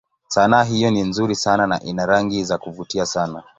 [0.27, 3.43] Sanaa hiyo ni nzuri sana na ina rangi za kuvutia sana.